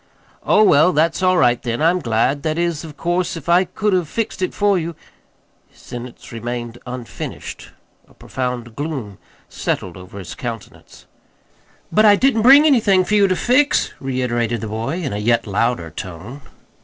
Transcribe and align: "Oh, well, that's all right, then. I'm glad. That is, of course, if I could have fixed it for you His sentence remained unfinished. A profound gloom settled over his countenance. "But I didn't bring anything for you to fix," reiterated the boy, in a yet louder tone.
"Oh, 0.41 0.63
well, 0.63 0.93
that's 0.93 1.21
all 1.21 1.37
right, 1.37 1.61
then. 1.61 1.79
I'm 1.79 1.99
glad. 1.99 2.41
That 2.41 2.57
is, 2.57 2.83
of 2.83 2.97
course, 2.97 3.37
if 3.37 3.47
I 3.47 3.65
could 3.65 3.93
have 3.93 4.09
fixed 4.09 4.41
it 4.41 4.51
for 4.51 4.75
you 4.79 4.95
His 5.69 5.79
sentence 5.79 6.31
remained 6.31 6.79
unfinished. 6.87 7.69
A 8.09 8.15
profound 8.15 8.75
gloom 8.75 9.19
settled 9.47 9.97
over 9.97 10.17
his 10.17 10.33
countenance. 10.33 11.05
"But 11.91 12.05
I 12.05 12.15
didn't 12.15 12.41
bring 12.41 12.65
anything 12.65 13.05
for 13.05 13.13
you 13.13 13.27
to 13.27 13.35
fix," 13.35 13.93
reiterated 13.99 14.61
the 14.61 14.67
boy, 14.67 15.03
in 15.03 15.13
a 15.13 15.19
yet 15.19 15.45
louder 15.45 15.91
tone. 15.91 16.41